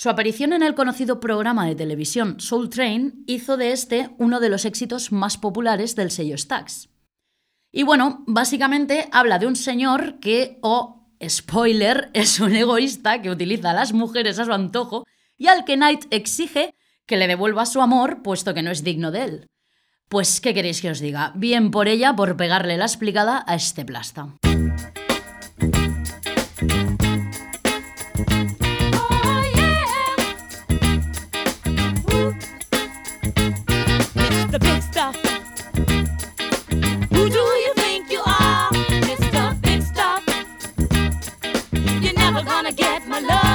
Su 0.00 0.10
aparición 0.10 0.52
en 0.52 0.62
el 0.62 0.76
conocido 0.76 1.18
programa 1.18 1.66
de 1.66 1.74
televisión 1.74 2.38
Soul 2.38 2.70
Train 2.70 3.24
hizo 3.26 3.56
de 3.56 3.72
este 3.72 4.10
uno 4.18 4.38
de 4.38 4.48
los 4.48 4.64
éxitos 4.64 5.10
más 5.10 5.36
populares 5.36 5.96
del 5.96 6.12
sello 6.12 6.38
Stax. 6.38 6.88
Y 7.72 7.82
bueno, 7.82 8.22
básicamente 8.28 9.08
habla 9.10 9.40
de 9.40 9.48
un 9.48 9.56
señor 9.56 10.20
que, 10.20 10.60
oh, 10.62 11.10
spoiler, 11.28 12.10
es 12.14 12.38
un 12.38 12.54
egoísta 12.54 13.20
que 13.22 13.30
utiliza 13.30 13.70
a 13.70 13.74
las 13.74 13.92
mujeres 13.92 14.38
a 14.38 14.44
su 14.44 14.52
antojo 14.52 15.04
y 15.36 15.48
al 15.48 15.64
que 15.64 15.74
Knight 15.74 16.04
exige 16.10 16.76
que 17.04 17.16
le 17.16 17.26
devuelva 17.26 17.66
su 17.66 17.82
amor 17.82 18.22
puesto 18.22 18.54
que 18.54 18.62
no 18.62 18.70
es 18.70 18.84
digno 18.84 19.10
de 19.10 19.24
él. 19.24 19.46
Pues, 20.08 20.40
¿qué 20.40 20.54
queréis 20.54 20.80
que 20.80 20.90
os 20.90 21.00
diga? 21.00 21.32
Bien 21.34 21.72
por 21.72 21.88
ella 21.88 22.14
por 22.14 22.36
pegarle 22.36 22.76
la 22.76 22.84
explicada 22.84 23.44
a 23.48 23.56
este 23.56 23.84
plasta. 23.84 24.28
Big 34.60 34.82
Stuff. 34.82 35.16
Who 37.12 37.28
do 37.30 37.44
you 37.64 37.72
think 37.76 38.10
you 38.10 38.20
are, 38.20 38.70
Mr. 39.08 39.60
Big 39.62 39.82
Stuff? 39.82 40.24
You're 42.02 42.14
never 42.14 42.42
gonna 42.42 42.72
get 42.72 43.06
my 43.06 43.20
love. 43.20 43.47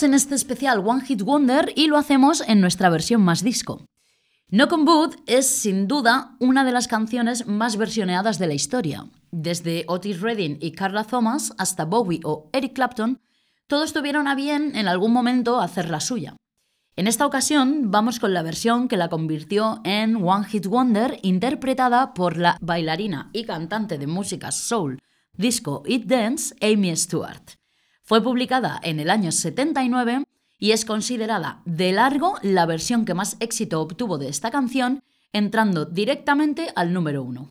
En 0.00 0.14
este 0.14 0.34
especial 0.34 0.82
One 0.84 1.04
Hit 1.04 1.20
Wonder 1.20 1.70
y 1.76 1.86
lo 1.86 1.98
hacemos 1.98 2.42
en 2.48 2.62
nuestra 2.62 2.88
versión 2.88 3.20
más 3.20 3.42
disco. 3.42 3.84
Knock 4.48 4.72
on 4.72 4.88
Wood 4.88 5.16
es 5.26 5.46
sin 5.46 5.86
duda 5.86 6.34
una 6.40 6.64
de 6.64 6.72
las 6.72 6.88
canciones 6.88 7.46
más 7.46 7.76
versioneadas 7.76 8.38
de 8.38 8.46
la 8.46 8.54
historia. 8.54 9.04
Desde 9.30 9.84
Otis 9.88 10.22
Redding 10.22 10.56
y 10.62 10.72
Carla 10.72 11.04
Thomas 11.04 11.52
hasta 11.58 11.84
Bowie 11.84 12.20
o 12.24 12.48
Eric 12.54 12.72
Clapton, 12.72 13.20
todos 13.66 13.92
tuvieron 13.92 14.28
a 14.28 14.34
bien 14.34 14.74
en 14.76 14.88
algún 14.88 15.12
momento 15.12 15.60
hacer 15.60 15.90
la 15.90 16.00
suya. 16.00 16.36
En 16.96 17.06
esta 17.06 17.26
ocasión 17.26 17.90
vamos 17.90 18.18
con 18.18 18.32
la 18.32 18.42
versión 18.42 18.88
que 18.88 18.96
la 18.96 19.10
convirtió 19.10 19.82
en 19.84 20.16
One 20.16 20.46
Hit 20.46 20.66
Wonder 20.66 21.18
interpretada 21.22 22.14
por 22.14 22.38
la 22.38 22.56
bailarina 22.62 23.28
y 23.34 23.44
cantante 23.44 23.98
de 23.98 24.06
música 24.06 24.52
soul, 24.52 25.00
disco 25.36 25.82
y 25.84 25.98
dance 25.98 26.54
Amy 26.62 26.96
Stewart. 26.96 27.61
Fue 28.04 28.22
publicada 28.22 28.80
en 28.82 28.98
el 28.98 29.10
año 29.10 29.30
79 29.30 30.24
y 30.58 30.72
es 30.72 30.84
considerada 30.84 31.62
de 31.64 31.92
largo 31.92 32.34
la 32.42 32.66
versión 32.66 33.04
que 33.04 33.14
más 33.14 33.36
éxito 33.40 33.80
obtuvo 33.80 34.18
de 34.18 34.28
esta 34.28 34.50
canción, 34.50 35.02
entrando 35.32 35.84
directamente 35.84 36.72
al 36.74 36.92
número 36.92 37.22
uno. 37.22 37.50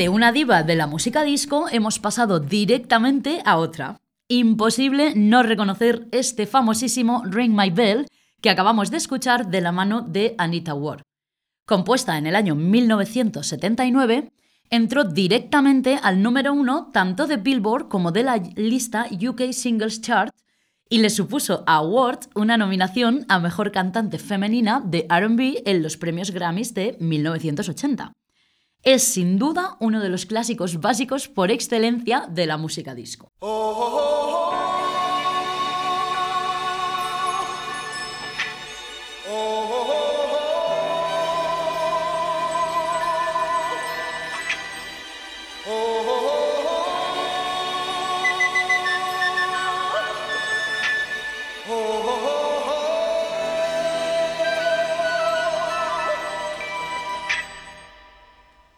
De 0.00 0.08
una 0.08 0.32
diva 0.32 0.62
de 0.62 0.76
la 0.76 0.86
música 0.86 1.24
disco 1.24 1.66
hemos 1.70 1.98
pasado 1.98 2.40
directamente 2.40 3.42
a 3.44 3.58
otra. 3.58 4.00
Imposible 4.28 5.12
no 5.14 5.42
reconocer 5.42 6.08
este 6.10 6.46
famosísimo 6.46 7.22
Ring 7.26 7.54
My 7.54 7.68
Bell 7.68 8.06
que 8.40 8.48
acabamos 8.48 8.90
de 8.90 8.96
escuchar 8.96 9.50
de 9.50 9.60
la 9.60 9.72
mano 9.72 10.00
de 10.00 10.34
Anita 10.38 10.72
Ward. 10.72 11.02
Compuesta 11.66 12.16
en 12.16 12.26
el 12.26 12.34
año 12.34 12.54
1979, 12.54 14.32
entró 14.70 15.04
directamente 15.04 16.00
al 16.02 16.22
número 16.22 16.54
uno 16.54 16.88
tanto 16.94 17.26
de 17.26 17.36
Billboard 17.36 17.88
como 17.88 18.10
de 18.10 18.22
la 18.22 18.38
lista 18.56 19.06
UK 19.12 19.52
Singles 19.52 20.00
Chart 20.00 20.34
y 20.88 21.00
le 21.00 21.10
supuso 21.10 21.62
a 21.66 21.82
Ward 21.82 22.20
una 22.34 22.56
nominación 22.56 23.26
a 23.28 23.38
Mejor 23.38 23.70
Cantante 23.70 24.18
Femenina 24.18 24.80
de 24.82 25.06
RB 25.10 25.60
en 25.66 25.82
los 25.82 25.98
premios 25.98 26.30
Grammys 26.30 26.72
de 26.72 26.96
1980. 27.00 28.14
Es 28.82 29.04
sin 29.04 29.38
duda 29.38 29.76
uno 29.78 30.00
de 30.00 30.08
los 30.08 30.24
clásicos 30.24 30.80
básicos 30.80 31.28
por 31.28 31.50
excelencia 31.50 32.26
de 32.30 32.46
la 32.46 32.56
música 32.56 32.94
disco. 32.94 33.30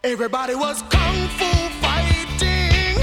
Everybody 0.05 0.57
was 0.57 0.83
kung 0.91 1.29
fu 1.39 1.47
fighting. 1.81 2.99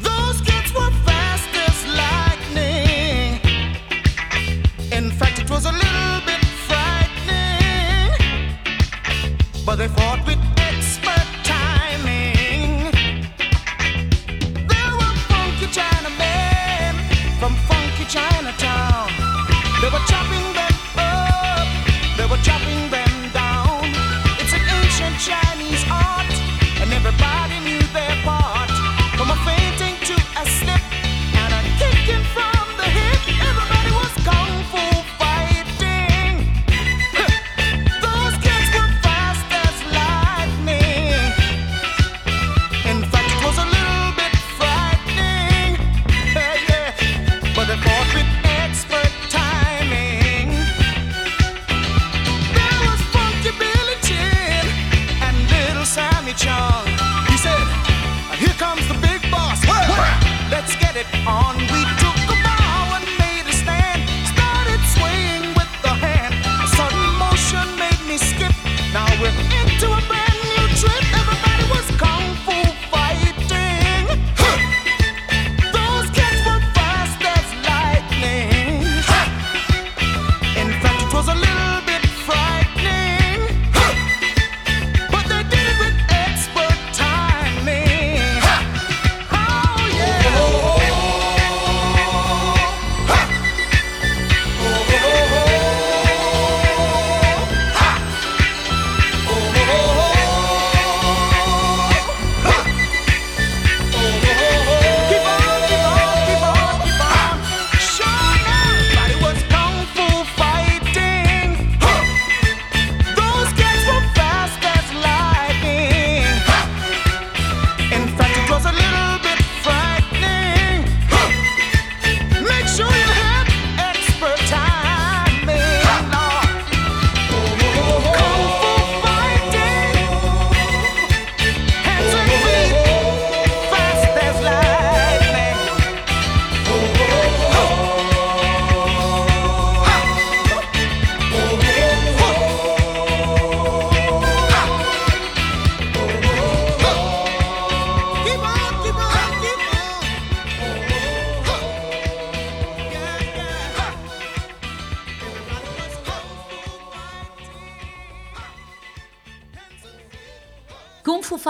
Those 0.00 0.40
kids 0.40 0.72
were 0.72 0.92
fast 1.04 1.48
as 1.66 1.84
lightning. 2.02 3.40
In 4.92 5.10
fact, 5.10 5.40
it 5.40 5.50
was 5.50 5.66
a 5.66 5.72
little 5.72 6.20
bit 6.24 6.44
frightening. 6.68 8.12
but 9.66 9.76
they 9.76 9.88
fought 9.88 10.24
with 10.26 10.38
expert 10.58 11.26
timing. 11.42 12.92
There 14.70 14.92
were 15.00 15.14
funky 15.26 15.66
Chinamen 15.76 16.94
from 17.40 17.56
funky 17.66 18.04
Chinatown. 18.04 19.08
They 19.80 19.88
were 19.88 20.04
chopping 20.06 20.31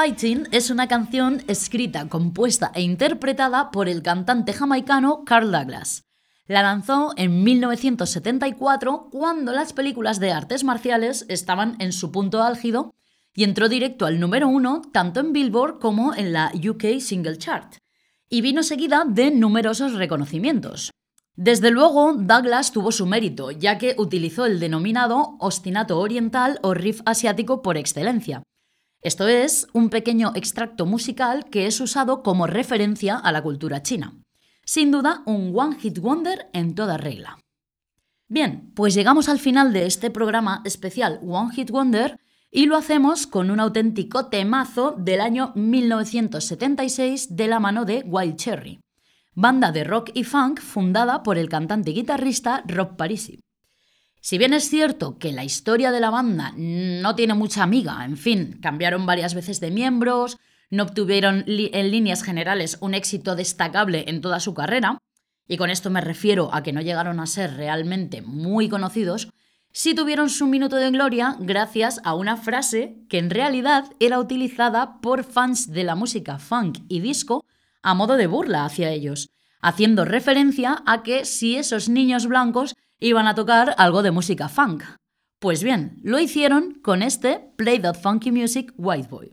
Fighting 0.03 0.49
es 0.51 0.71
una 0.71 0.89
canción 0.89 1.45
escrita, 1.47 2.09
compuesta 2.09 2.73
e 2.75 2.83
interpretada 2.83 3.71
por 3.71 3.89
el 3.89 4.03
cantante 4.03 4.53
jamaicano 4.53 5.23
Carl 5.25 5.53
Douglas. 5.53 6.09
La 6.49 6.61
lanzó 6.61 7.13
en 7.17 7.45
1974 7.45 9.11
cuando 9.13 9.53
las 9.53 9.73
películas 9.73 10.19
de 10.19 10.33
artes 10.33 10.65
marciales 10.65 11.25
estaban 11.29 11.77
en 11.79 11.93
su 11.93 12.11
punto 12.11 12.43
álgido 12.43 12.97
y 13.33 13.45
entró 13.45 13.69
directo 13.69 14.05
al 14.05 14.19
número 14.19 14.49
uno 14.49 14.83
tanto 14.93 15.21
en 15.21 15.33
Billboard 15.33 15.79
como 15.79 16.17
en 16.17 16.33
la 16.33 16.51
UK 16.53 16.99
Single 16.99 17.39
Chart. 17.39 17.77
Y 18.29 18.41
vino 18.41 18.65
seguida 18.65 19.05
de 19.07 19.31
numerosos 19.31 19.93
reconocimientos. 19.93 20.91
Desde 21.37 21.71
luego, 21.71 22.15
Douglas 22.15 22.73
tuvo 22.73 22.91
su 22.91 23.07
mérito, 23.07 23.53
ya 23.53 23.79
que 23.79 23.95
utilizó 23.97 24.47
el 24.47 24.59
denominado 24.59 25.37
ostinato 25.39 26.01
oriental 26.01 26.59
o 26.63 26.75
riff 26.75 27.03
asiático 27.05 27.63
por 27.63 27.77
excelencia. 27.77 28.43
Esto 29.03 29.27
es, 29.27 29.67
un 29.73 29.91
pequeño 29.91 30.31
extracto 30.37 30.87
musical 30.87 31.47
que 31.51 31.67
es 31.67 31.81
usado 31.81 32.23
como 32.23 32.47
referencia 32.47 33.17
a 33.17 33.33
la 33.33 33.43
cultura 33.43 33.83
china. 33.83 34.15
Sin 34.65 34.93
duda, 34.93 35.25
un 35.27 35.53
One 35.59 35.77
Hit 35.81 35.99
Wonder 35.99 36.49
en 36.53 36.77
toda 36.77 36.99
regla. 36.99 37.41
Bien, 38.29 38.73
pues 38.77 38.95
llegamos 38.95 39.29
al 39.29 39.41
final 39.41 39.73
de 39.73 39.87
este 39.87 40.11
programa 40.13 40.63
especial 40.65 41.19
One 41.27 41.53
Hit 41.53 41.71
Wonder 41.71 42.21
y 42.53 42.67
lo 42.67 42.77
hacemos 42.77 43.27
con 43.27 43.51
un 43.51 43.59
auténtico 43.59 44.27
temazo 44.27 44.95
del 44.97 45.21
año 45.21 45.53
1976 45.57 47.35
de 47.35 47.49
la 47.49 47.59
mano 47.59 47.85
de 47.85 48.05
Wild 48.07 48.37
Cherry, 48.37 48.81
banda 49.35 49.73
de 49.73 49.83
rock 49.83 50.11
y 50.15 50.23
funk 50.23 50.61
fundada 50.61 51.25
por 51.25 51.39
el 51.39 51.49
cantante 51.49 51.91
y 51.91 51.95
guitarrista 51.95 52.63
Rob 52.69 52.97
Parisi. 52.97 53.41
Si 54.25 54.39
bien 54.39 54.55
es 54.55 54.71
cierto 54.71 55.19
que 55.19 55.33
la 55.33 55.43
historia 55.43 55.91
de 55.91 55.99
la 55.99 56.09
banda 56.09 56.55
no 56.57 57.17
tiene 57.17 57.35
mucha 57.35 57.65
amiga, 57.65 58.05
en 58.05 58.17
fin, 58.17 58.61
cambiaron 58.63 59.05
varias 59.05 59.35
veces 59.35 59.59
de 59.59 59.73
miembros, 59.73 60.39
no 60.71 60.85
obtuvieron 60.85 61.45
en 61.49 61.91
líneas 61.91 62.23
generales 62.23 62.79
un 62.81 62.95
éxito 62.95 63.35
destacable 63.35 64.05
en 64.07 64.21
toda 64.21 64.39
su 64.39 64.55
carrera, 64.55 64.99
y 65.49 65.57
con 65.57 65.71
esto 65.71 65.91
me 65.91 66.01
refiero 66.01 66.55
a 66.55 66.63
que 66.63 66.73
no 66.73 66.81
llegaron 66.81 67.19
a 67.19 67.27
ser 67.27 67.57
realmente 67.57 68.23
muy 68.23 68.69
conocidos, 68.69 69.29
sí 69.73 69.93
tuvieron 69.93 70.31
su 70.31 70.47
minuto 70.47 70.77
de 70.77 70.93
gloria 70.93 71.37
gracias 71.41 72.01
a 72.05 72.15
una 72.15 72.37
frase 72.37 72.99
que 73.09 73.19
en 73.19 73.29
realidad 73.29 73.87
era 73.99 74.21
utilizada 74.21 75.01
por 75.01 75.25
fans 75.25 75.73
de 75.73 75.83
la 75.83 75.97
música 75.97 76.39
funk 76.39 76.79
y 76.89 77.01
disco 77.01 77.45
a 77.83 77.95
modo 77.95 78.17
de 78.17 78.29
burla 78.29 78.67
hacia 78.67 78.91
ellos, 78.91 79.31
haciendo 79.61 80.05
referencia 80.05 80.81
a 80.87 81.03
que 81.03 81.25
si 81.25 81.57
esos 81.57 81.89
niños 81.89 82.29
blancos 82.29 82.77
iban 83.03 83.27
a 83.27 83.35
tocar 83.35 83.75
algo 83.79 84.03
de 84.03 84.11
música 84.11 84.49
funk. 84.49 84.85
Pues 85.41 85.63
bien, 85.65 85.99
lo 86.03 86.21
hicieron 86.21 86.79
con 86.83 87.03
este 87.03 87.53
Play 87.57 87.81
That 87.81 88.01
Funky 88.01 88.31
Music 88.31 88.73
White 88.77 89.09
Boy. 89.09 89.33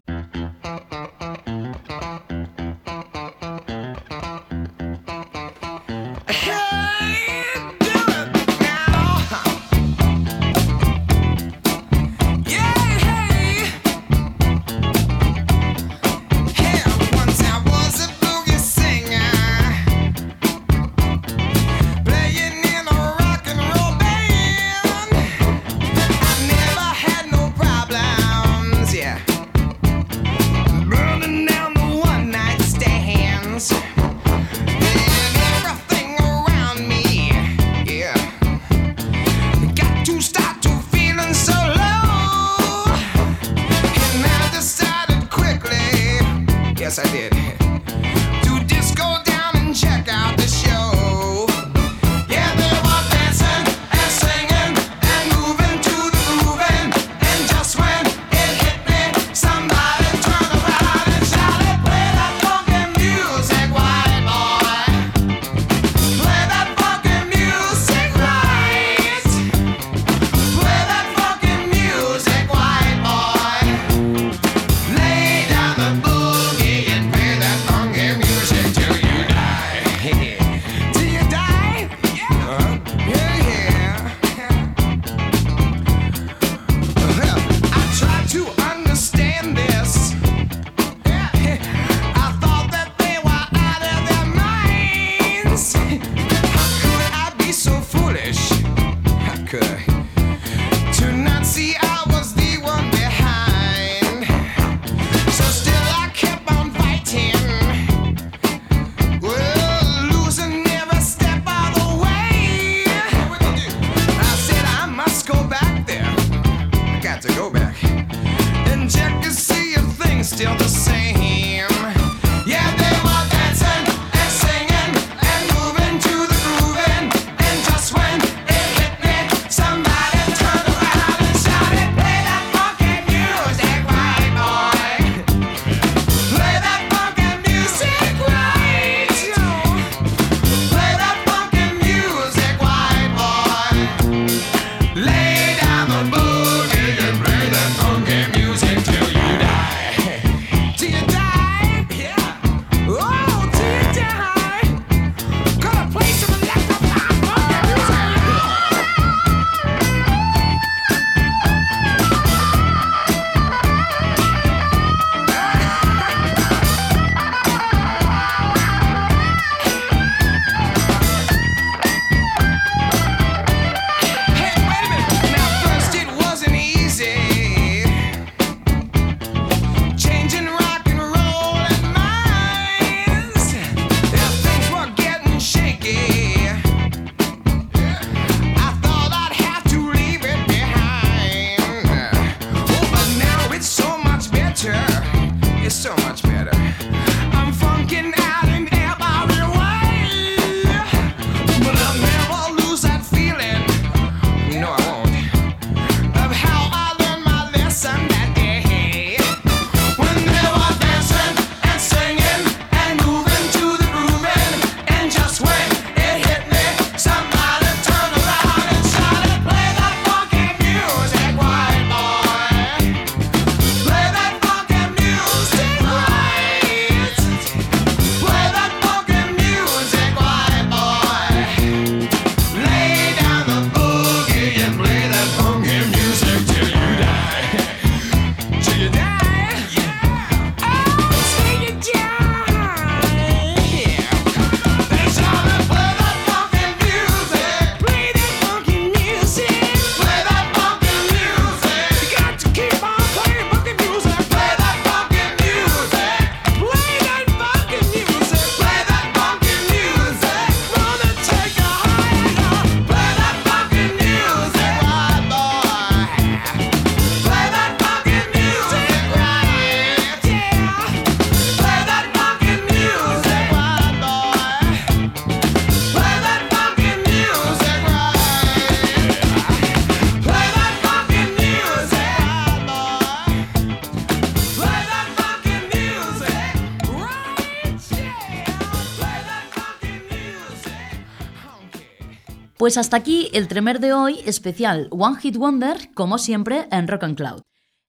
Pues 292.60 292.78
hasta 292.78 292.98
aquí 292.98 293.30
el 293.32 293.48
tremer 293.48 293.80
de 293.80 293.94
hoy, 293.94 294.20
especial 294.26 294.90
One 294.92 295.16
Hit 295.22 295.38
Wonder, 295.38 295.94
como 295.94 296.18
siempre 296.18 296.68
en 296.72 296.90
Rock 296.90 297.06
and 297.06 297.16
Cloud. 297.16 297.44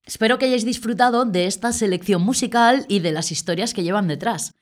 Espero 0.04 0.38
que 0.38 0.44
hayáis 0.44 0.64
disfrutado 0.64 1.24
de 1.24 1.46
esta 1.46 1.72
selección 1.72 2.22
musical 2.22 2.86
y 2.86 3.00
de 3.00 3.10
las 3.10 3.32
historias 3.32 3.74
que 3.74 3.82
llevan 3.82 4.06
detrás. 4.06 4.54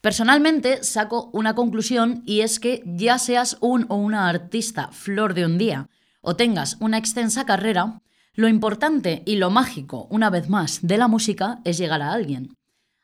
Personalmente 0.00 0.82
saco 0.82 1.30
una 1.32 1.54
conclusión 1.54 2.24
y 2.26 2.40
es 2.40 2.58
que 2.58 2.82
ya 2.84 3.20
seas 3.20 3.56
un 3.60 3.86
o 3.88 3.94
una 3.94 4.28
artista 4.28 4.88
flor 4.90 5.32
de 5.32 5.46
un 5.46 5.58
día 5.58 5.88
o 6.22 6.34
tengas 6.34 6.76
una 6.80 6.98
extensa 6.98 7.46
carrera, 7.46 8.02
lo 8.34 8.48
importante 8.48 9.22
y 9.26 9.36
lo 9.36 9.50
mágico, 9.50 10.08
una 10.10 10.28
vez 10.28 10.48
más, 10.48 10.80
de 10.82 10.98
la 10.98 11.06
música 11.06 11.60
es 11.64 11.78
llegar 11.78 12.02
a 12.02 12.12
alguien. 12.12 12.56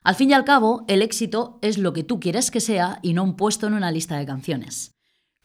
Al 0.02 0.16
fin 0.16 0.30
y 0.30 0.32
al 0.32 0.44
cabo, 0.44 0.84
el 0.88 1.02
éxito 1.02 1.60
es 1.62 1.78
lo 1.78 1.92
que 1.92 2.02
tú 2.02 2.18
quieres 2.18 2.50
que 2.50 2.58
sea 2.58 2.98
y 3.00 3.12
no 3.12 3.22
un 3.22 3.36
puesto 3.36 3.68
en 3.68 3.74
una 3.74 3.92
lista 3.92 4.18
de 4.18 4.26
canciones. 4.26 4.97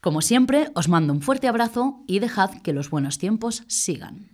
Como 0.04 0.22
siempre, 0.22 0.70
os 0.76 0.90
mando 0.90 1.14
un 1.14 1.22
fuerte 1.22 1.48
abrazo 1.48 2.04
y 2.08 2.20
dejad 2.20 2.62
que 2.62 2.74
los 2.74 2.90
buenos 2.90 3.20
tiempos 3.20 3.64
sigan. 3.68 4.28